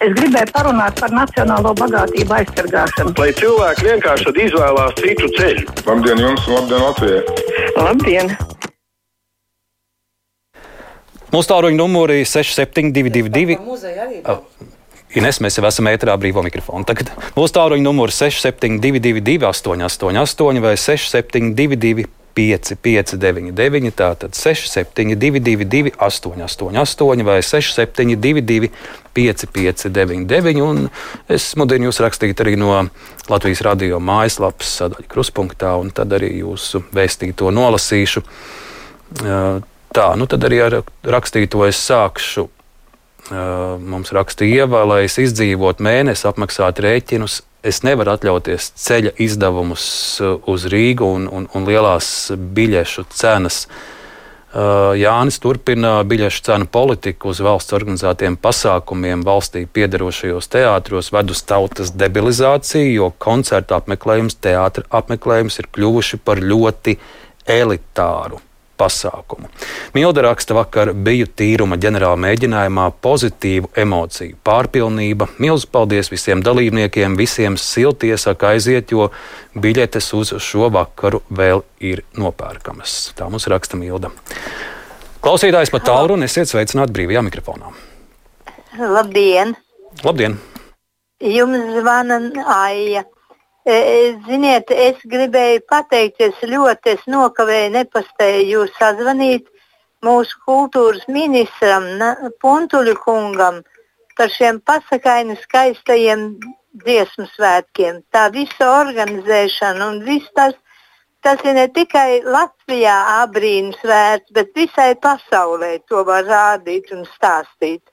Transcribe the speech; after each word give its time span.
Es 0.00 0.14
gribēju 0.16 0.48
parunāt 0.54 0.96
par 0.96 1.12
nacionālo 1.12 1.74
bagātību 1.76 2.32
aizsargāšanu. 2.32 3.10
Lai 3.20 3.34
cilvēki 3.36 3.84
vienkārši 3.84 4.32
izvēlās 4.46 4.94
citu 4.96 5.28
ceļu. 5.34 5.66
Labdien, 5.84 6.22
jums! 6.24 6.46
Labdien, 6.48 6.80
Latvijai! 6.86 7.20
Labdien! 7.76 8.32
Mūsu 11.30 11.50
tālruņa 11.52 11.76
numuri 11.76 12.22
6722. 12.24 13.58
Oh. 14.24 14.40
Ines, 15.20 15.42
mēs 15.44 15.60
jau 15.60 15.66
esam 15.68 15.90
ētrā 15.92 16.16
brīvā 16.22 16.46
mikrofona. 16.48 16.88
Tagad 16.88 17.12
mūsu 17.36 17.58
tālruņa 17.58 17.84
numurs 17.84 18.16
6722, 18.22 19.44
888, 19.52 20.64
vai 20.64 20.72
672, 22.40 22.76
559, 22.82 23.92
tātad 23.96 24.34
6722, 24.34 25.92
888, 25.96 27.24
vai 27.24 27.42
672, 27.42 28.70
559. 29.12 30.62
Un 30.64 30.88
es 31.28 31.50
mudinu 31.58 31.90
jūs 31.90 32.00
rakstīt 32.02 32.40
arī 32.42 32.56
no 32.60 32.72
Latvijas 33.30 33.62
radio 33.66 34.00
mājaslapas 34.00 34.76
sadaļa 34.80 35.10
kruspunktā, 35.10 35.74
un 35.80 35.92
tad 35.94 36.12
arī 36.16 36.32
jūsu 36.40 36.84
vēstīto 36.94 37.50
nolasīšu. 37.54 38.24
Tā, 39.90 40.08
nu 40.16 40.30
tad 40.30 40.46
arī 40.46 40.62
ar 40.62 40.80
rakstīto 41.02 41.66
es 41.66 41.80
sākšu. 41.82 42.48
Mums 43.30 44.10
rakstīja, 44.14 44.66
lai 44.66 45.04
es 45.06 45.18
izdzīvotu 45.22 45.84
mēnesi, 45.86 46.26
apmaksātu 46.26 46.82
rēķinus, 46.86 47.42
es 47.66 47.82
nevaru 47.84 48.14
atļauties 48.14 48.72
ceļa 48.80 49.14
izdevumus 49.20 49.84
uz 50.48 50.66
Rīgu 50.72 51.08
un, 51.16 51.26
un, 51.28 51.48
un 51.54 51.66
lielās 51.68 52.30
biļešu 52.36 53.06
cenas. 53.14 53.64
Jānis 54.98 55.38
turpina 55.38 56.00
biļešu 56.10 56.42
cenu 56.48 56.66
politiku 56.66 57.30
uz 57.30 57.38
valsts 57.44 57.76
organizētiem 57.76 58.34
pasākumiem 58.42 59.22
valstī 59.26 59.62
piedarošajos 59.70 60.50
teātros, 60.50 61.12
ved 61.14 61.30
uz 61.30 61.44
tautas 61.46 61.94
debilizāciju, 61.94 62.90
jo 62.96 63.12
koncerta 63.22 63.78
apmeklējums, 63.78 64.40
teātra 64.42 64.88
apmeklējums 64.90 65.62
ir 65.62 65.70
kļuvuši 65.70 66.22
par 66.26 66.42
ļoti 66.42 66.98
elitāru 67.46 68.42
pasākumu. 68.80 69.50
Milda 69.94 70.24
raksta, 70.24 70.56
vakar 70.56 70.92
biju 70.94 71.28
tīruma 71.36 71.78
ģenerāla 71.80 72.18
mēģinājumā, 72.24 72.86
pozitīvu 73.04 73.70
emociju 73.84 74.38
pārpilnība. 74.46 75.28
Milzu 75.42 75.68
paldies 75.72 76.10
visiem 76.12 76.42
dalībniekiem, 76.46 77.18
visiem 77.20 77.58
silti 77.60 78.10
iesaka 78.14 78.54
aiziet, 78.54 78.94
jo 78.94 79.10
biļetes 79.54 80.12
uz 80.16 80.34
šo 80.40 80.70
vakaru 80.72 81.22
vēl 81.28 81.64
ir 81.84 82.04
nopērkamas. 82.18 83.12
Tā 83.18 83.28
mums 83.30 83.48
raksta 83.50 83.80
Milda. 83.80 84.12
Klausītājs 85.20 85.72
pat 85.72 85.84
tālu 85.84 86.16
un 86.16 86.24
esiet 86.24 86.48
sveicināti 86.48 86.96
brīvajā 86.96 87.20
mikrofonā. 87.26 87.74
Labdien! 88.80 89.52
Labdien! 90.04 90.38
Jums 91.20 91.74
zvana 91.76 92.16
Aija. 92.54 93.04
E, 93.70 93.72
e, 93.72 93.98
ziniet, 94.26 94.70
es 94.74 95.02
gribēju 95.12 95.60
pateikties 95.70 96.38
ļoti, 96.52 96.94
es 96.96 97.02
nokavēju, 97.14 97.68
nepaspēju 97.76 98.46
jūs 98.48 98.70
sazvanīt 98.78 99.44
mūsu 100.06 100.38
kultūras 100.46 101.04
ministram 101.12 101.84
Puntuļu 102.42 102.96
kungam 103.04 103.60
par 104.18 104.32
šiem 104.34 104.58
pasakaini 104.66 105.36
skaistajiem 105.44 106.24
dziesmu 106.82 107.28
svētkiem. 107.36 108.00
Tā 108.10 108.24
visa 108.34 108.72
organizēšana 108.80 109.86
un 109.92 110.00
viss 110.08 110.32
tas, 110.34 110.56
tas 111.22 111.44
ir 111.46 111.54
ne 111.60 111.68
tikai 111.76 112.24
Latvijā 112.26 112.96
abrīns 113.20 113.78
vērts, 113.92 114.34
bet 114.34 114.50
visai 114.58 114.96
pasaulē 115.06 115.76
to 115.86 116.02
var 116.10 116.26
rādīt 116.26 116.90
un 116.96 117.06
stāstīt. 117.12 117.84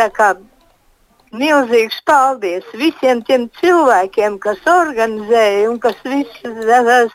Tā 0.00 0.08
kā 0.16 0.32
Milzīgs 1.30 2.00
paldies 2.02 2.66
visiem 2.74 3.20
tiem 3.22 3.44
cilvēkiem, 3.60 4.40
kas 4.42 4.58
organizēja 4.66 5.68
un 5.70 5.76
kas, 5.78 5.98
viss, 6.02 6.40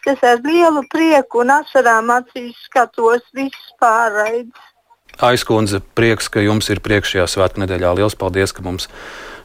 kas 0.05 0.23
ar 0.23 0.39
lielu 0.45 0.85
prieku 0.87 1.41
un 1.43 1.51
asarām 1.57 2.13
acīs 2.15 2.55
skatos 2.69 3.25
visas 3.35 3.73
pārraides. 3.81 4.71
Aizkundze, 5.19 5.81
prieks, 5.95 6.29
ka 6.31 6.39
jums 6.43 6.69
ir 6.71 6.79
priekšējā 6.83 7.25
svētku 7.27 7.59
nedēļā. 7.63 7.91
Lielas 7.95 8.15
paldies, 8.19 8.55
ka 8.55 8.63
mums 8.63 8.87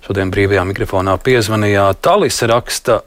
šodien 0.06 0.30
brīvajā 0.30 0.62
mikrofonā 0.70 1.16
piezvanījāt. 1.22 1.98
Talis 2.06 2.38
raksta, 2.46 3.00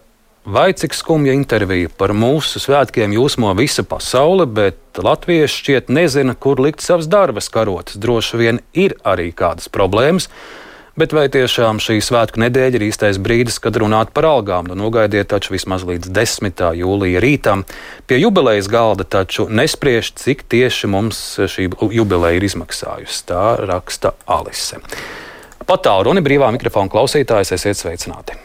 vai 0.44 0.70
cik 0.76 0.96
skumja 0.96 1.36
intervija 1.36 1.92
par 1.96 2.12
mūsu 2.16 2.60
svētkiem 2.64 3.16
jūsmo 3.16 3.54
visa 3.60 3.88
pasaule, 3.88 4.48
bet 4.48 5.00
latvieši 5.00 5.60
šķiet 5.62 5.92
nezina, 5.96 6.36
kur 6.36 6.60
likt 6.64 6.84
savas 6.84 7.08
darbas 7.12 7.48
karotes. 7.52 8.00
Droši 8.00 8.40
vien 8.40 8.62
ir 8.76 8.96
arī 9.08 9.32
kādas 9.32 9.72
problēmas. 9.72 10.28
Bet 10.94 11.10
vai 11.10 11.24
tiešām 11.26 11.80
šī 11.82 11.96
svētku 12.06 12.38
nedēļa 12.38 12.78
ir 12.78 12.84
īstais 12.86 13.18
brīdis, 13.18 13.56
kad 13.58 13.74
runāt 13.82 14.12
par 14.14 14.28
algām? 14.30 14.68
Nu, 14.70 14.76
nogaidiet 14.78 15.32
taču 15.32 15.56
vismaz 15.56 15.82
līdz 15.90 16.12
10. 16.14 16.62
jūlija 16.78 17.22
rītam. 17.24 17.64
Pie 18.06 18.20
jubilejas 18.22 18.70
galda 18.70 19.02
taču 19.02 19.48
nespriež, 19.50 20.12
cik 20.22 20.44
tieši 20.54 20.90
mums 20.94 21.22
šī 21.50 21.66
jubileja 21.98 22.38
ir 22.38 22.46
izmaksājusi. 22.46 23.24
Tā 23.26 23.46
raksta 23.66 24.12
Alise. 24.30 24.84
Patālu 25.66 26.12
runa 26.12 26.22
brīvā 26.22 26.52
mikrofona 26.54 26.94
klausītājs, 26.94 27.56
esiet 27.58 27.82
sveicināti. 27.82 28.38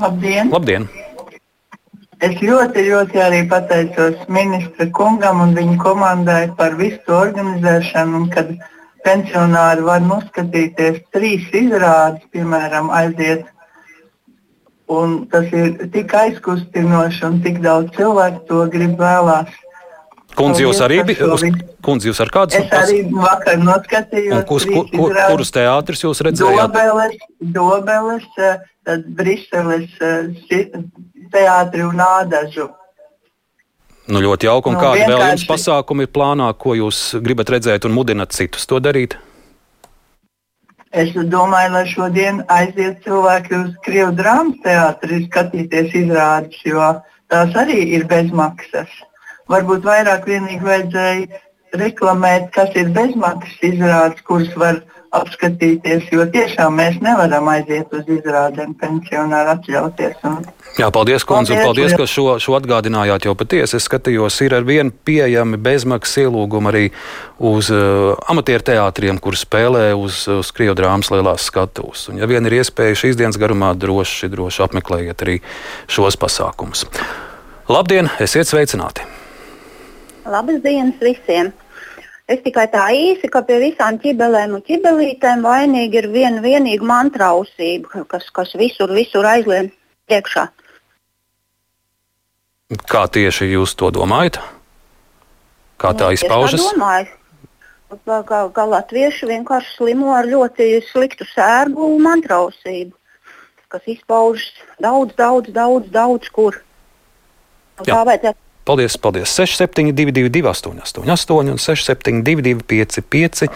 Labdien! 0.00 0.48
Labdien. 0.56 0.88
Es 2.24 2.40
ļoti, 2.40 2.88
ļoti 2.88 3.20
arī 3.22 3.44
pateicos 3.50 4.24
ministra 4.32 4.88
kungam 4.96 5.44
un 5.44 5.52
viņa 5.54 5.76
komandai 5.84 6.40
par 6.56 6.80
visu 6.80 7.12
organizēšanu. 7.12 8.24
Un, 8.24 8.56
pensionāri 9.08 9.84
var 9.86 10.02
noskatīties 10.04 11.00
trīs 11.14 11.46
izrādes, 11.56 12.26
piemēram, 12.34 12.92
aiziet. 12.94 13.46
Un 14.88 15.24
tas 15.32 15.48
ir 15.52 15.74
tik 15.92 16.12
aizkustinoši 16.16 17.24
un 17.28 17.40
tik 17.44 17.58
daudz 17.64 17.92
cilvēku 17.96 18.44
to 18.48 18.62
grib 18.72 18.94
vēlās. 19.00 19.50
Kundze, 20.38 20.62
jūs 20.62 20.80
arī 20.84 21.00
bijat? 21.08 21.58
Kundze, 21.84 22.08
jūs 22.08 22.20
ar 22.22 22.30
kādu? 22.32 22.56
Es 22.56 22.72
arī 22.76 23.02
vakar 23.10 23.58
noskatījos. 23.60 24.44
Kus, 24.48 24.66
kur, 24.70 24.86
kur, 24.92 25.14
kurus 25.32 25.52
teātrus 25.54 26.04
jūs 26.04 26.22
redzējāt? 26.24 26.72
Dobeles, 26.72 27.16
Dobeles 27.56 28.28
tad 28.38 29.08
Briseles 29.18 29.90
eh, 30.04 30.68
teātri 31.34 31.84
un 31.84 32.04
Ādažu. 32.04 32.68
Nu, 34.08 34.22
ļoti 34.24 34.48
jauki. 34.48 34.70
Un 34.70 34.78
nu, 34.78 34.82
kādi 34.82 35.02
vienkārši... 35.02 35.20
vēl 35.20 35.32
jums 35.34 35.48
pasākumi 35.50 36.06
ir 36.06 36.12
plānā, 36.16 36.52
ko 36.56 36.76
jūs 36.78 37.00
gribat 37.24 37.52
redzēt 37.52 37.84
un 37.84 37.96
mudināt 37.96 38.32
citus 38.36 38.64
to 38.68 38.80
darīt? 38.80 39.18
Es 40.96 41.12
domāju, 41.12 41.72
lai 41.74 41.84
šodien 41.90 42.40
aiziet 42.48 43.02
cilvēki 43.04 43.52
uz 43.58 43.74
Krievijas 43.84 44.14
drāmas 44.16 44.62
teātri 44.64 45.20
skatīties 45.26 45.92
izrādes, 46.00 46.62
jo 46.64 46.86
tās 47.28 47.52
arī 47.60 47.82
ir 47.98 48.06
bezmaksas. 48.08 48.88
Varbūt 49.52 49.84
vairāk 49.84 50.24
vienīgi 50.28 50.64
vajadzēja 50.64 51.42
reklamēt, 51.76 52.50
kas 52.54 52.72
ir 52.78 52.92
bezmaksas 52.94 53.66
izrādes, 53.72 54.22
kuras 54.26 54.54
var 54.56 54.80
apskatīties, 55.16 56.10
jo 56.12 56.24
tiešām 56.28 56.74
mēs 56.76 56.98
nevaram 57.00 57.48
aiziet 57.48 57.92
uz 57.96 58.08
izrādēm 58.12 58.74
pensionāri 58.76 59.54
atļauties. 59.54 60.18
Un... 60.28 60.42
Jā, 60.76 60.90
paldies, 60.92 61.24
Kundze, 61.28 61.56
un 61.56 61.64
paldies, 61.64 61.94
ka 61.96 62.04
šo, 62.08 62.26
šo 62.42 62.58
atgādinājāt. 62.58 63.24
Jo 63.28 63.32
patiesi 63.38 63.78
es 63.78 63.88
skatījos, 63.88 64.36
ir 64.44 64.58
ar 64.58 64.66
vienu 64.68 64.92
pieejami 64.92 65.60
bezmaksas 65.64 66.26
ielūgumi 66.26 66.72
arī 66.72 66.84
uz 67.40 67.72
uh, 67.72 68.12
amatieru 68.28 68.68
teātriem, 68.68 69.20
kur 69.22 69.38
spēlē 69.38 69.90
uz, 69.96 70.26
uz 70.28 70.52
krievu 70.52 70.76
drāmas 70.78 71.12
lielās 71.14 71.48
skatuves. 71.48 72.10
Un, 72.12 72.20
ja 72.20 72.28
vien 72.28 72.44
ir 72.48 72.60
iespēja 72.60 73.04
šīs 73.06 73.20
dienas 73.20 73.40
garumā, 73.40 73.72
droši, 73.78 74.28
droši 74.32 74.66
apmeklējiet 74.68 75.24
arī 75.24 75.40
šos 75.88 76.20
pasākumus. 76.20 76.84
Labdien, 77.72 78.12
esiet 78.20 78.48
sveicināti! 78.48 79.17
Labas 80.28 80.60
dienas 80.62 81.00
visiem! 81.00 81.54
Es 82.28 82.42
tikai 82.44 82.66
tā 82.68 82.82
īsi, 82.92 83.30
ka 83.32 83.40
pie 83.48 83.56
visām 83.62 83.96
ķibelēm 84.02 84.58
un 84.58 84.62
ķibelītēm 84.66 85.40
vainīgi 85.46 85.96
ir 86.02 86.08
viena 86.12 86.42
vienīga 86.44 86.84
mantrausība, 86.84 88.02
kas, 88.10 88.26
kas 88.36 88.52
visur, 88.60 88.92
visur 88.92 89.24
aizlien 89.24 89.70
priekšā. 90.10 90.44
Kā 92.92 93.06
tieši 93.08 93.48
jūs 93.54 93.72
to 93.80 93.88
domājat? 93.96 94.36
Kā 95.80 95.94
tā 95.96 96.10
nu, 96.10 96.18
izpaužas? 96.18 96.60
Es 96.60 96.74
domāju, 96.76 97.08
ka, 98.28 98.42
ka 98.52 98.66
latvieši 98.74 99.30
vienkārši 99.30 99.72
slimo 99.78 100.12
ar 100.12 100.28
ļoti 100.28 100.66
sliktu 100.90 101.24
sērgu 101.30 101.94
un 101.94 102.04
mantrausību, 102.04 102.92
kas 103.72 103.88
izpaužas 103.88 104.52
daudz, 104.76 105.16
daudz, 105.16 105.48
daudz, 105.56 105.88
daudz 105.96 106.28
kur. 106.36 106.60
Tā 107.80 108.02
vajadzētu 108.04 108.47
Paldies, 108.68 108.98
paldies. 108.98 109.30
6722, 109.32 110.46
888, 110.46 111.50
un 111.50 111.58
672, 111.58 112.62
555, 112.66 113.48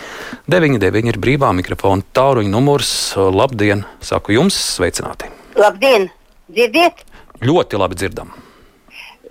99 0.48 1.10
ir 1.12 1.18
brīvā 1.20 1.50
mikrofona 1.52 2.00
tāluņa 2.16 2.48
numurs. 2.48 2.92
Labdien! 3.20 3.84
Saku 4.00 4.38
jums, 4.38 4.56
sveicināti! 4.78 5.28
Labdien! 5.60 6.08
Dzirdiet? 6.48 7.04
Ļoti 7.44 7.82
labi 7.84 8.00
dzirdam. 8.00 8.32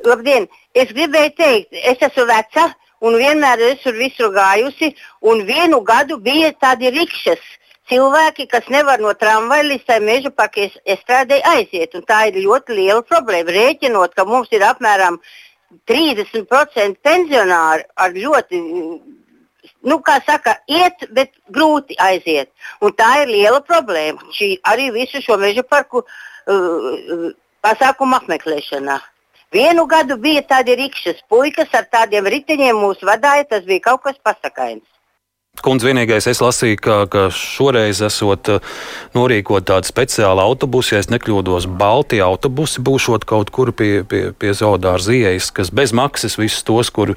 Labdien! 0.05 0.45
Es 0.77 0.93
gribēju 0.93 1.33
teikt, 1.41 1.73
es 1.73 2.05
esmu 2.11 2.29
veca 2.29 2.69
un 3.01 3.17
vienmēr 3.17 3.65
esmu 3.71 3.97
visur 3.97 4.29
gājusi, 4.37 4.93
un 5.25 5.41
vienu 5.49 5.81
gadu 5.81 6.21
bija 6.21 6.53
tādi 6.61 6.93
rikšas 6.93 7.41
cilvēki, 7.89 8.51
kas 8.53 8.69
nevar 8.69 9.01
no 9.01 9.17
tramvaja 9.17 9.65
līdz 9.65 9.89
tai 9.89 9.97
meža 10.05 10.29
parka 10.29 10.69
estrādē 10.85 11.41
aiziet. 11.57 11.97
Un 11.97 12.05
tā 12.05 12.27
ir 12.29 12.43
ļoti 12.45 12.77
liela 12.77 13.01
problēma. 13.01 13.49
Rēķinot, 13.49 14.13
ka 14.13 14.29
mums 14.29 14.53
ir 14.53 14.61
apmēram 14.69 15.17
30% 15.89 16.99
pensionāri 17.03 17.85
ar 17.95 18.15
ļoti, 18.15 18.59
nu, 19.87 19.97
kā 20.05 20.17
saka, 20.25 20.57
iet, 20.69 21.05
bet 21.15 21.33
grūti 21.53 21.97
aiziet. 21.99 22.51
Un 22.81 22.93
tā 22.97 23.11
ir 23.23 23.31
liela 23.31 23.61
problēma. 23.65 24.21
Šī 24.35 24.53
arī 24.67 24.91
visu 24.95 25.21
šo 25.23 25.37
meža 25.41 25.63
parku 25.67 26.03
uh, 26.03 27.31
pasākumu 27.65 28.19
apmeklēšanā. 28.21 28.99
Vienu 29.51 29.83
gadu 29.91 30.15
bija 30.15 30.45
tādi 30.47 30.77
rīkšķis 30.79 31.25
puikas 31.31 31.73
ar 31.75 31.89
tādiem 31.91 32.27
riteņiem 32.31 32.77
mūs 32.79 33.01
vadīja, 33.03 33.49
tas 33.49 33.65
bija 33.67 33.83
kaut 33.89 34.05
kas 34.05 34.19
pasakains. 34.23 34.85
Kundze, 35.61 35.85
vienīgais 35.85 36.25
es 36.31 36.39
lasīju, 36.41 36.77
ka, 36.81 36.95
ka 37.11 37.25
šoreiz 37.35 37.99
esot 38.07 38.49
uh, 38.49 38.77
norīkot 39.13 39.67
tādu 39.69 39.85
speciālu 39.85 40.41
autobusu, 40.41 40.95
ja 40.95 41.01
es 41.03 41.09
nekļūdos, 41.11 41.67
Baltijas 41.77 42.25
autobusi 42.25 42.81
būšot 42.81 43.27
kaut 43.29 43.51
kur 43.53 43.69
pie, 43.75 44.01
pie, 44.07 44.23
pie 44.33 44.55
Zaudāra 44.57 45.03
ziejas, 45.03 45.51
kas 45.53 45.69
bez 45.69 45.93
maksas 45.93 46.39
visus 46.41 46.65
tos, 46.65 46.89
kur, 46.95 47.13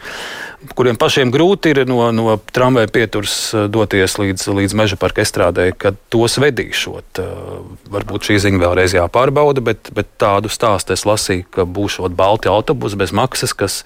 kuriem 0.76 1.00
pašiem 1.00 1.32
grūti 1.32 1.72
ir 1.72 1.84
no, 1.88 2.02
no 2.12 2.36
tramvaja 2.52 2.92
pieturs 2.92 3.38
uh, 3.54 3.64
doties 3.70 4.18
līdz, 4.20 4.46
līdz 4.60 4.76
meža 4.82 5.00
parka 5.00 5.24
estrādē, 5.24 5.70
kad 5.72 5.96
tos 6.12 6.36
vedīšot. 6.42 7.24
Uh, 7.24 7.58
varbūt 7.96 8.28
šī 8.28 8.42
ziņa 8.44 8.64
vēlreiz 8.66 8.98
jāpārbauda, 8.98 9.64
bet, 9.64 9.94
bet 9.96 10.12
tādu 10.20 10.52
stāstu 10.52 10.98
es 10.98 11.08
lasīju, 11.08 11.48
ka 11.54 11.64
būšot 11.64 12.18
Baltijas 12.18 12.58
autobusi 12.58 13.00
bez 13.00 13.16
maksas, 13.16 13.56
kas, 13.56 13.82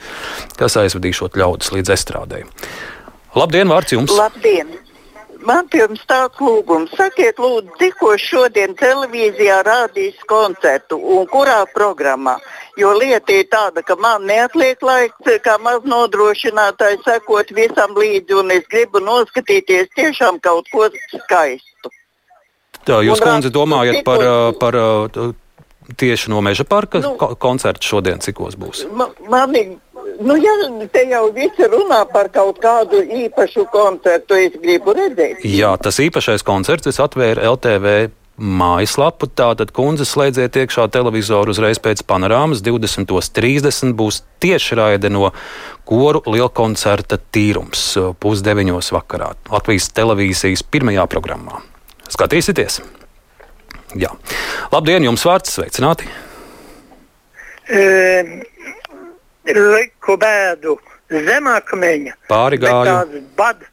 kas 0.59 0.81
aizvedīšot 0.83 1.39
ļaudis 1.39 1.77
līdz 1.79 1.99
estrādē. 2.01 2.47
Labdien, 3.37 3.69
vārds 3.69 3.93
jums! 3.93 4.13
Labdien! 4.17 4.79
Man 5.49 5.69
jums 5.71 6.01
tāds 6.11 6.41
lūgums. 6.43 6.91
Sakiet, 6.99 7.39
lūdzu, 7.39 7.71
tikko 7.79 8.17
šodien 8.19 8.75
televīzijā 8.79 9.61
rādīs 9.67 10.19
koncertu 10.29 10.99
un 10.99 11.29
kurā 11.31 11.61
programmā? 11.75 12.35
Jo 12.79 12.91
lieta 12.99 13.37
ir 13.37 13.47
tāda, 13.51 13.85
ka 13.87 13.95
man 13.97 14.27
neatliek 14.27 14.83
laiks, 14.83 15.31
kā 15.45 15.55
maz 15.63 15.87
nodrošinātāji, 15.87 17.01
sekot 17.07 17.55
visam 17.55 17.95
līdzi, 17.95 18.35
un 18.41 18.51
es 18.55 18.67
gribu 18.71 19.03
noskatīties 19.05 19.95
tiešām 19.95 20.43
kaut 20.43 20.67
ko 20.75 20.91
skaistu. 21.15 21.95
Tā, 22.83 22.99
jūs, 23.07 23.23
kundze, 23.23 23.53
domājat 23.55 24.03
par, 24.07 24.25
par, 24.59 24.79
tieši 25.97 26.33
no 26.33 26.41
meža 26.45 26.67
parka 26.69 27.01
nu, 27.05 27.15
koncertu 27.41 27.95
šodien, 27.95 28.21
cikos 28.25 28.59
būs? 28.59 28.85
Man, 28.91 29.15
man 29.31 29.55
ir 29.57 29.77
Nu, 30.19 30.35
ja 30.35 30.51
te 30.91 31.05
jau 31.07 31.29
visi 31.35 31.67
runā 31.71 32.01
par 32.11 32.31
kaut 32.35 32.59
kādu 32.63 33.05
īpašu 33.07 33.69
koncertu, 33.71 34.35
es 34.35 34.57
gribu 34.59 34.95
redzēt. 34.97 35.45
Jā, 35.47 35.77
tas 35.79 36.01
īpašais 36.03 36.43
koncerts 36.47 36.99
atvēra 36.99 37.45
LTV 37.53 37.93
mājaslapu. 38.39 39.29
Tātad, 39.39 39.71
kundze, 39.75 40.07
slēdziet 40.09 40.59
iekšā 40.59 40.89
televizoru 40.95 41.55
uzreiz 41.55 41.79
pēc 41.83 42.03
panorāmas. 42.09 42.65
20.30 42.67 43.95
būs 43.99 44.23
tiešraide 44.43 45.11
no 45.15 45.31
koru 45.89 46.25
lielkoncerta 46.27 47.21
tīrums 47.35 47.85
pusdeviņos 48.23 48.93
vakarā 48.99 49.33
Latvijas 49.53 49.91
televīzijas 49.95 50.67
pirmajā 50.67 51.07
programmā. 51.11 51.63
Skatīsieties! 52.11 52.83
Jā. 53.99 54.11
Labdien, 54.75 55.07
jums 55.07 55.23
vārds 55.25 55.55
sveicināti! 55.59 56.11
E 57.69 57.85
liku 59.57 60.17
bēdu 60.21 60.77
zemakmeņa. 61.11 62.15
Pāri 62.29 62.61
gāju. 62.61 63.23
Bad, 63.39 63.65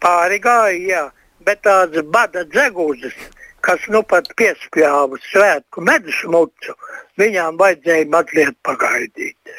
pāri 0.00 0.40
gāju, 0.40 0.82
jā, 0.88 1.04
bet 1.44 1.62
tādas 1.66 2.06
bada 2.14 2.44
dzegūzes, 2.48 3.14
kas 3.60 3.84
nu 3.92 4.02
pat 4.02 4.30
piespļāva 4.40 5.20
svētku 5.28 5.84
medus 5.84 6.20
mucu, 6.24 6.76
viņām 7.20 7.58
vajadzēja 7.60 8.10
mazliet 8.12 8.56
pagaidīt. 8.66 9.56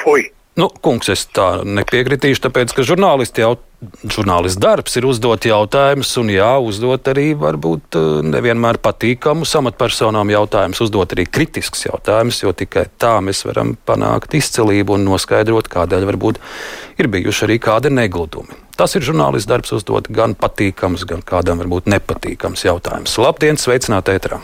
Fui! 0.00 0.30
Nu, 0.60 0.66
kungs, 0.84 1.08
es 1.08 1.22
tā 1.32 1.62
nepiekritīšu, 1.64 2.42
tāpēc, 2.44 2.72
ka 2.76 2.84
žurnālisti 2.84 3.40
jau 3.40 3.54
žurnālists 4.04 4.60
darbs 4.60 4.96
ir 4.98 5.06
uzdot 5.08 5.46
jautājumus, 5.48 6.10
un 6.20 6.32
jā, 6.34 6.50
uzdot 6.60 7.06
arī 7.08 7.30
varbūt 7.38 7.96
eh, 7.96 8.08
nevienmēr 8.28 8.76
patīkamus 8.84 9.54
amatpersonām 9.56 10.32
jautājumus, 10.34 10.82
uzdot 10.84 11.14
arī 11.16 11.24
kritisks 11.32 11.86
jautājumus, 11.86 12.42
jo 12.42 12.52
tikai 12.52 12.84
tā 13.00 13.14
mēs 13.24 13.40
varam 13.48 13.72
panākt 13.88 14.36
izcelību 14.36 14.98
un 14.98 15.06
noskaidrot, 15.08 15.70
kādēļ 15.72 16.04
varbūt 16.10 16.42
ir 17.00 17.08
bijuši 17.14 17.46
arī 17.48 17.56
kādi 17.64 17.94
negludumi. 17.94 18.60
Tas 18.76 18.96
ir 18.96 19.06
žurnālists 19.06 19.48
darbs 19.48 19.72
uzdot 19.78 20.12
gan 20.12 20.36
patīkams, 20.36 21.06
gan 21.08 21.24
kādam 21.24 21.64
varbūt 21.64 21.88
nepatīkams 21.94 22.66
jautājums. 22.68 23.16
Labdien, 23.22 23.56
sveicināti 23.60 24.18
ētrā! 24.18 24.42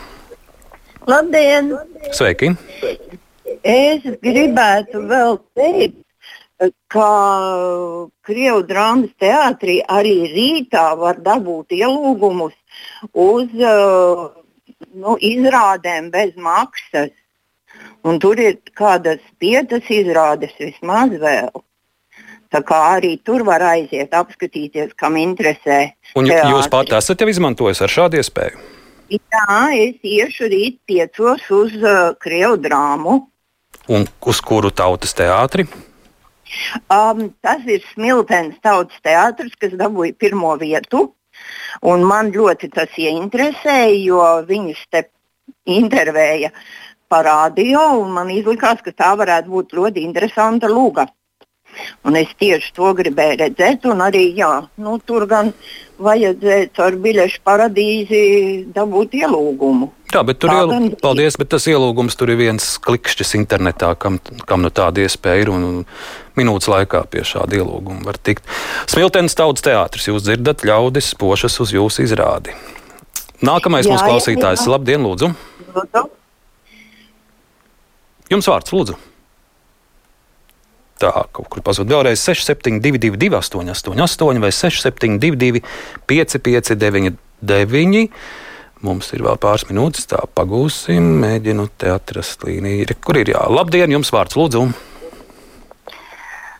Labdien! 1.05 1.75
Sveiki! 2.09 2.55
Es 3.67 4.03
gribētu 4.23 5.05
vēl 5.09 5.39
teikt, 5.57 6.06
ka 6.91 7.09
Krievijas 8.25 8.65
drāmas 8.69 9.13
teātrī 9.21 9.77
arī 9.85 10.15
rītā 10.31 10.89
var 10.97 11.19
dabūt 11.21 11.75
ielūgumus 11.77 12.55
uz 13.13 13.53
uh, 13.61 14.25
nu, 14.97 15.17
izrādēm 15.21 16.09
bez 16.13 16.35
maksas. 16.35 17.13
Un 18.07 18.17
tur 18.23 18.39
ir 18.41 18.57
kādas 18.77 19.21
piecas 19.41 19.85
izrādes 19.93 20.55
vismaz 20.57 21.13
vēl. 21.21 21.51
Tā 22.47 22.61
kā 22.63 22.77
arī 22.95 23.17
tur 23.27 23.43
var 23.45 23.61
aiziet, 23.73 24.13
apskatīties, 24.15 24.93
kam 24.97 25.17
interesē. 25.19 25.91
Un 26.15 26.29
teātri. 26.29 26.53
jūs 26.55 26.69
pat 26.71 26.93
esat 26.95 27.21
jau 27.21 27.27
izmantojis 27.29 27.83
ar 27.83 27.91
šādu 27.91 28.21
iespēju? 28.21 28.63
Jā, 29.11 29.57
es 29.75 29.99
iešu 30.03 30.49
rīt 30.51 30.79
piecos 30.87 31.43
uz 31.53 31.75
uh, 31.83 32.15
Krievijas 32.19 32.63
drāmu. 32.63 33.19
Un 33.91 34.07
uz 34.27 34.41
kuru 34.43 34.71
tautas 34.71 35.13
teātri? 35.15 35.67
Um, 36.93 37.29
tas 37.43 37.63
ir 37.67 37.83
Smiltens 37.93 38.57
tautas 38.63 38.97
teātris, 39.05 39.55
kas 39.59 39.75
dabūja 39.79 40.15
pirmo 40.19 40.55
vietu. 40.61 41.11
Un 41.85 42.03
man 42.09 42.31
ļoti 42.33 42.71
tas 42.73 42.95
ieinteresēja, 42.97 43.97
jo 44.01 44.21
viņus 44.47 44.79
te 44.89 45.03
intervēja 45.69 46.51
par 47.11 47.27
radio, 47.27 47.83
un 48.01 48.11
man 48.15 48.31
izlikās, 48.33 48.81
ka 48.83 48.91
tā 48.91 49.13
varētu 49.19 49.53
būt 49.53 49.75
ļoti 49.77 50.03
interesanta 50.03 50.71
lūga. 50.71 51.07
Un 52.07 52.17
es 52.19 52.31
tieši 52.39 52.73
to 52.77 52.93
gribēju 52.97 53.41
redzēt, 53.43 53.85
un 53.89 54.01
arī 54.05 54.29
jā, 54.37 54.51
nu, 54.81 54.97
tur 55.03 55.27
gan 55.29 55.51
vajadzētu 56.01 56.83
ar 56.85 56.97
biļešu 57.03 57.41
paradīzi 57.47 58.21
dabūt 58.75 59.17
ielūgumu. 59.17 59.91
Jā, 60.13 60.21
bet 60.23 60.39
tur 60.39 60.53
ir 60.53 60.61
iel... 60.61 60.91
paldies, 61.01 61.35
bet 61.39 61.49
tas 61.51 61.65
ielūgums 61.67 62.15
tur 62.15 62.31
ir 62.31 62.39
viens 62.39 62.67
klikšķis 62.85 63.35
internetā, 63.41 63.91
kam, 63.99 64.21
kam 64.47 64.63
nu 64.63 64.71
tāda 64.71 65.03
iespēja 65.03 65.43
ir. 65.43 65.51
Un, 65.51 65.65
un 65.67 66.37
minūtes 66.37 66.69
laikā 66.71 67.01
pie 67.11 67.25
šāda 67.27 67.59
ielūguma 67.59 68.05
var 68.07 68.19
tikt. 68.21 68.47
Smiltenes 68.87 69.35
tautas 69.35 69.65
teātris, 69.65 70.07
jūs 70.07 70.23
dzirdat, 70.27 70.63
ļaudis 70.67 71.11
pošas 71.19 71.59
uz 71.63 71.73
jūsu 71.75 72.05
izrādi. 72.05 72.55
Nākamais 73.43 73.85
jā, 73.85 73.93
mūsu 73.93 74.05
klausītājs, 74.07 74.63
jā. 74.65 74.71
labdien, 74.73 75.03
lūdzu. 75.03 75.33
lūdzu. 75.75 76.07
Jums 78.31 78.49
vārds, 78.49 78.73
lūdzu. 78.73 78.97
Tā, 80.97 81.11
kaut 81.35 81.45
kur 81.53 81.61
pazūd 81.61 81.91
vēlreiz 81.93 82.23
6722, 82.25 83.37
888, 83.37 84.41
vai 84.41 84.49
672, 84.55 85.61
559, 86.09 88.17
Mums 88.85 89.09
ir 89.15 89.23
vēl 89.25 89.39
pāris 89.41 89.65
minūtes, 89.71 90.05
tā 90.05 90.19
pagūsim. 90.37 91.05
Mēģinu 91.23 91.65
te 91.81 91.89
atrast 91.89 92.43
līniju, 92.45 92.93
kur 93.01 93.17
ir 93.17 93.31
jā. 93.33 93.41
Labdien, 93.49 93.89
jums 93.89 94.11
vārds 94.13 94.37
lūdzu! 94.37 94.67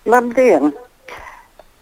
Labdien! 0.09 0.71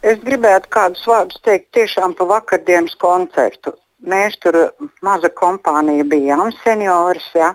Es 0.06 0.20
gribētu 0.22 0.70
kādus 0.76 1.06
vārdus 1.08 1.40
teikt 1.46 1.72
tiešām 1.78 2.18
par 2.20 2.28
vakardienas 2.34 2.98
koncertu. 3.02 3.78
Mēs 4.06 4.36
tur 4.44 4.58
maza 5.06 5.32
kompānija 5.32 6.04
bijām, 6.12 6.52
seniors. 6.66 7.30
Ja? 7.34 7.54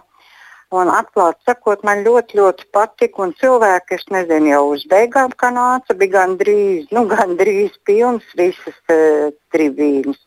Un 0.71 0.87
atklāti 0.87 1.43
sakot, 1.49 1.81
man 1.83 2.05
ļoti, 2.07 2.37
ļoti 2.39 2.69
patika. 2.71 3.25
Un 3.25 3.33
cilvēki, 3.41 3.97
es 3.99 4.05
nezinu, 4.15 4.53
jau 4.53 4.61
uz 4.77 4.85
beigām, 4.91 5.33
kā 5.35 5.49
nāca, 5.51 5.97
bija 5.99 6.13
gandrīz, 6.21 6.85
nu, 6.95 7.03
gandrīz 7.11 7.75
pilns 7.89 8.29
visas 8.39 8.77
uh, 8.95 9.33
tribīnas. 9.51 10.21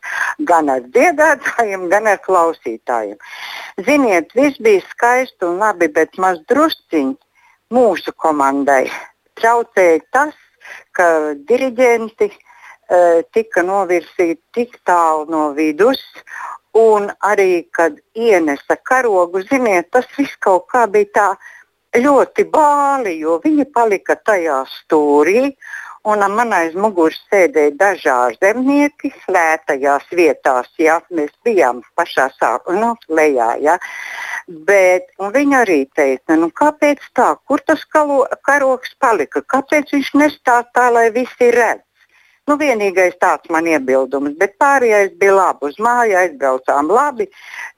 Gan 0.50 0.68
ar 0.74 0.84
dziedātājiem, 0.92 1.88
gan 1.88 2.10
ar 2.12 2.20
klausītājiem. 2.26 3.16
Ziniet, 3.88 4.36
viss 4.36 4.60
bija 4.60 4.84
skaisti 4.90 5.48
un 5.48 5.64
labi, 5.64 5.88
bet 5.88 6.20
maz 6.20 6.42
drusciņi 6.52 7.16
mūsu 7.72 8.12
komandai 8.20 8.84
traucēja 9.40 10.02
tas, 10.12 10.36
ka 10.92 11.06
diriģenti 11.48 12.28
uh, 12.28 13.24
tika 13.32 13.64
novirzīti 13.64 14.42
tik 14.52 14.76
tālu 14.84 15.24
no 15.32 15.46
vidus 15.56 16.04
Un 16.74 17.06
arī, 17.22 17.68
kad 17.70 17.98
ienesa 18.18 18.74
karogu, 18.82 19.44
ziniet, 19.46 19.92
tas 19.94 20.08
viss 20.18 20.34
kaut 20.42 20.66
kā 20.72 20.88
bija 20.90 21.10
tā 21.14 21.28
ļoti 22.02 22.44
bāli, 22.50 23.18
jo 23.22 23.38
viņi 23.44 23.68
palika 23.70 24.16
tajā 24.16 24.64
stūrī. 24.78 25.54
un 26.04 26.20
man 26.36 26.52
aiz 26.52 26.74
muguras 26.76 27.16
sēdēja 27.32 27.72
daži 27.80 28.10
ārzemnieki 28.12 29.10
lētajās 29.36 30.10
vietās. 30.12 30.68
Ja? 30.78 30.98
Mēs 31.10 31.30
bijām 31.46 31.80
pašā 31.96 32.28
sākumā, 32.34 32.80
nu, 32.80 32.90
lejā. 33.08 33.54
Ja? 33.62 33.78
Bet 34.68 35.08
viņi 35.18 35.56
arī 35.56 35.78
teica, 35.96 36.36
nu, 36.36 36.50
kāpēc 36.50 37.00
tā, 37.16 37.30
kur 37.46 37.62
tas 37.64 37.84
kalo, 37.84 38.26
karoks 38.44 38.92
palika, 39.00 39.40
kāpēc 39.40 39.94
viņš 39.96 40.12
nestāv 40.20 40.68
tā, 40.74 40.90
lai 40.92 41.08
visi 41.14 41.50
redz. 41.54 41.86
Nu, 42.44 42.58
vienīgais 42.60 43.14
tāds 43.22 43.48
man 43.48 43.64
iebildums, 43.64 44.34
bet 44.36 44.58
pārējais 44.60 45.14
bija 45.16 45.32
labi. 45.32 45.70
Uz 45.70 45.78
māju 45.80 46.18
aizbraucām 46.20 46.90
labi. 46.92 47.24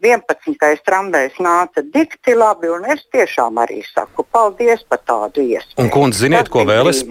11. 0.03 0.59
tramvajs 0.83 1.39
nāca 1.39 1.85
dikti 1.95 2.35
labi, 2.35 2.73
un 2.75 2.89
es 2.91 3.05
tiešām 3.15 3.61
arī 3.63 3.79
saku 3.87 4.25
paldies 4.27 4.83
par 4.91 5.05
tādu 5.07 5.45
iespēju. 5.45 5.79
Un, 5.85 5.93
kundze, 5.95 6.25
ziniet, 6.25 6.51
ko 6.51 6.67
vēl 6.67 6.91
es, 6.91 7.05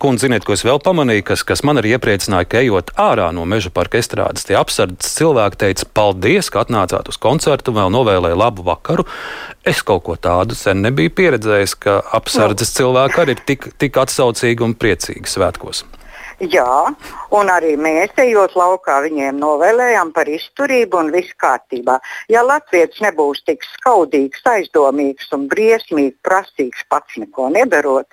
kundze, 0.00 0.24
ziniet, 0.24 0.48
ko 0.48 0.56
es 0.56 0.64
vēl 0.64 0.80
pamanīju, 0.80 1.26
kas, 1.34 1.44
kas 1.44 1.64
man 1.68 1.82
arī 1.82 1.92
iepriecināja, 1.98 2.48
ka 2.48 2.64
ejot 2.64 2.96
ārā 2.96 3.28
no 3.36 3.44
meža 3.44 3.68
parka 3.76 4.00
estrādes, 4.00 4.48
tie 4.48 4.56
apsardzes 4.56 5.12
cilvēki 5.20 5.60
teica 5.66 5.92
paldies, 5.92 6.48
ka 6.48 6.64
atnācāt 6.64 7.12
uz 7.12 7.20
koncertu, 7.20 7.76
vēl 7.76 7.92
novēlēja 7.92 8.40
labu 8.40 8.64
vakaru. 8.64 9.04
Es 9.68 9.84
kaut 9.84 10.08
ko 10.08 10.16
tādu 10.16 10.56
sen 10.56 10.80
nebiju 10.80 11.12
pieredzējis, 11.20 11.76
ka 11.76 12.00
apsardzes 12.16 12.72
no. 12.72 12.78
cilvēki 12.80 13.26
arī 13.26 13.36
ir 13.36 13.48
tik, 13.52 13.74
tik 13.76 14.00
atsaucīgi 14.00 14.64
un 14.64 14.80
priecīgi 14.80 15.28
svētkos. 15.28 15.84
Jā, 16.42 16.90
un 17.30 17.50
arī 17.54 17.76
mēs 17.78 18.16
ejot 18.18 18.56
laukā 18.58 18.96
viņiem 19.04 19.36
novēlējām 19.38 20.10
par 20.10 20.26
izturību 20.26 20.98
un 20.98 21.12
viss 21.14 21.30
kārtībā. 21.38 22.00
Ja 22.32 22.42
Latvijas 22.42 22.98
nebūs 23.04 23.44
tik 23.46 23.62
skaudīgs, 23.76 24.42
aizdomīgs 24.50 25.30
un 25.36 25.46
briesmīgi 25.52 26.16
prasīgs 26.26 26.82
pats 26.90 27.20
neko 27.22 27.46
nedarot, 27.54 28.10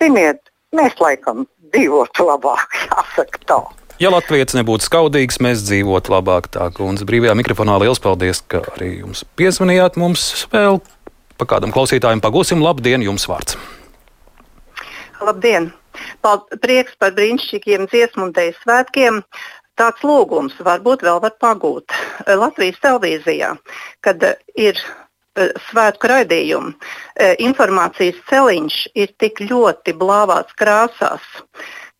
ziniet, 0.00 0.40
mēs 0.72 0.96
laikam 1.04 1.44
dzīvotu 1.74 2.30
labāk, 2.30 2.80
jāsaka 2.88 3.44
tā. 3.44 3.60
Ja 4.00 4.08
Latvijas 4.12 4.56
nebūtu 4.56 4.88
skaudīgs, 4.88 5.42
mēs 5.44 5.68
dzīvotu 5.68 6.16
labāk. 6.16 6.48
Tā 6.56 6.70
kundze 6.72 7.04
brīvajā 7.08 7.36
mikrofonā 7.36 7.76
liels 7.84 8.00
paldies, 8.00 8.40
ka 8.40 8.64
arī 8.72 9.02
jums 9.02 9.26
piezvanījāt. 9.36 10.00
Mums 10.00 10.46
vēl 10.52 10.80
pa 11.36 11.48
kādam 11.48 11.76
klausītājam 11.76 12.24
pagūsim. 12.24 12.64
Labdien, 12.64 13.04
jums 13.04 13.28
vārds! 13.28 13.60
Labdien! 15.20 15.72
Prieks 16.62 16.96
par 17.00 17.14
brīnišķīgiem 17.16 17.86
dziesmu 17.90 18.28
un 18.28 18.34
dēļu 18.36 18.58
svētkiem. 18.62 19.22
Tāds 19.76 20.04
lūgums 20.08 20.56
varbūt 20.64 21.02
vēl 21.04 21.18
var 21.20 21.34
pagūt 21.40 21.92
Latvijas 22.26 22.78
televīzijā, 22.80 23.50
kad 24.00 24.22
ir 24.56 24.78
e, 24.80 25.50
svētku 25.68 26.08
raidījumi. 26.08 26.72
E, 26.72 27.34
informācijas 27.44 28.22
celiņš 28.30 28.78
ir 28.96 29.12
tik 29.20 29.42
ļoti 29.44 29.92
blāvās 30.00 30.48
krāsās, 30.56 31.26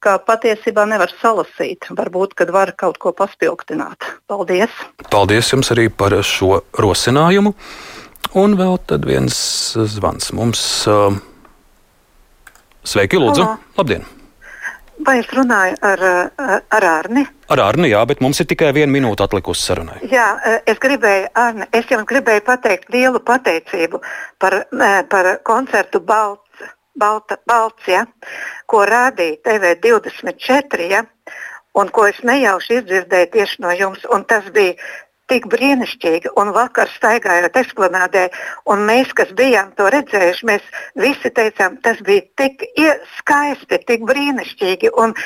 ka 0.00 0.16
patiesībā 0.24 0.86
nevar 0.88 1.12
salasīt. 1.20 1.90
Varbūt, 1.98 2.32
kad 2.40 2.54
var 2.54 2.72
kaut 2.80 2.96
ko 3.02 3.12
paspilgtināt. 3.16 4.08
Paldies! 4.30 4.72
Paldies 5.12 5.52
jums 5.52 5.72
arī 5.76 5.90
par 5.92 6.16
šo 6.24 6.62
rosinājumu. 6.80 7.52
Un 8.36 8.56
vēl 8.58 8.80
viens 9.04 9.36
zvans 9.76 10.32
mums. 10.32 10.62
Uh, 10.88 11.14
Sveiki, 12.86 13.18
Lūdzu! 13.18 13.42
Halo. 13.42 13.58
Labdien! 13.78 14.04
Vai 15.06 15.18
es 15.18 15.26
runāju 15.34 15.74
ar, 15.84 16.02
ar 16.72 16.84
Arni? 16.86 17.24
Ar 17.52 17.60
Arni, 17.64 17.90
jā, 17.90 18.00
bet 18.08 18.22
mums 18.24 18.38
ir 18.40 18.46
tikai 18.48 18.70
viena 18.76 18.92
minūte 18.94 19.26
atlikusi 19.26 19.66
sarunai. 19.66 19.98
Jā, 20.10 20.26
es 20.70 20.78
gribēju, 20.82 21.26
Arni, 21.36 21.66
es 21.74 21.90
jums 21.90 22.06
gribēju 22.08 22.44
pateikt 22.46 22.94
lielu 22.94 23.20
pateicību 23.26 24.00
par, 24.42 24.56
par 25.10 25.30
koncertu 25.46 26.00
Balts, 26.00 26.70
Balta, 26.96 27.36
Balts 27.50 27.90
ja, 27.90 28.06
ko 28.70 28.86
rādīja 28.88 29.42
TV24, 29.44 30.88
ja, 30.94 31.02
un 31.76 31.90
ko 31.92 32.06
es 32.08 32.22
nejauši 32.24 32.80
izdzirdēju 32.80 33.32
tieši 33.34 33.66
no 33.66 33.74
jums. 33.76 34.06
Tas 34.30 34.46
bija 34.54 34.78
tik 35.30 35.48
brīnišķīgi. 35.52 36.32
Un 36.40 36.52
vakar 36.56 36.90
staigājot 36.94 37.58
esplanādē, 37.62 38.26
un 38.70 38.84
mēs, 38.88 39.12
kas 39.16 39.32
bijām 39.38 39.72
to 39.78 39.88
redzējuši, 39.92 40.48
mēs 40.50 40.66
visi 41.02 41.32
teicām, 41.34 41.78
tas 41.84 42.02
bija 42.06 42.26
tik 42.40 42.66
skaisti, 43.18 43.80
tik 43.88 44.06
brīnišķīgi. 44.08 44.92
Un, 45.02 45.16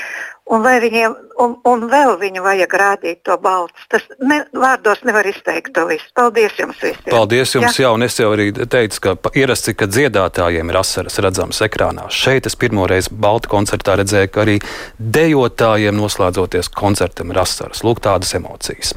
Un, 0.50 0.64
viņiem, 0.66 1.12
un, 1.38 1.52
un 1.70 1.84
vēl 1.90 2.16
viņu 2.18 2.42
vajag 2.42 2.72
rādīt 2.80 3.20
to 3.26 3.36
balstu. 3.38 3.84
Tas 3.92 4.06
ne, 4.18 4.40
vārdos 4.50 5.04
nevar 5.06 5.28
izteikt 5.30 5.70
to 5.76 5.84
visu. 5.86 6.08
Paldies 6.18 6.56
jums 6.58 6.80
visiem. 6.82 7.06
Paldies 7.06 7.54
jums, 7.54 7.78
jā, 7.78 7.84
jā 7.84 7.92
un 7.94 8.02
es 8.06 8.18
jau 8.18 8.32
arī 8.34 8.48
teicu, 8.58 9.00
ka 9.04 9.14
ierasts, 9.38 9.70
ka 9.78 9.86
dziedātājiem 9.86 10.72
ir 10.72 10.80
asaras 10.80 11.20
redzamas 11.22 11.62
ekrānā. 11.66 12.08
Šeit 12.10 12.50
es 12.50 12.58
pirmoreiz 12.58 13.10
Baltu 13.10 13.52
koncertā 13.52 13.94
redzēju, 14.00 14.32
ka 14.34 14.42
arī 14.42 14.58
dejotājiem 14.98 15.94
noslēdzoties 16.00 16.72
koncertam 16.74 17.30
ir 17.30 17.42
asaras. 17.44 17.84
Lūk, 17.86 18.02
tādas 18.02 18.34
emocijas. 18.34 18.96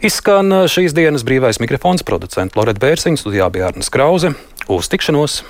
Izskan 0.00 0.64
šīs 0.72 0.96
dienas 0.96 1.26
brīvais 1.28 1.60
mikrofons 1.60 2.06
producents 2.08 2.56
Loreta 2.56 2.80
Bērsiņš, 2.86 3.20
studijā 3.20 3.52
bija 3.52 3.68
Arnas 3.68 3.92
Krause. 3.92 4.32
Uz 4.72 4.88
tikšanos! 4.88 5.42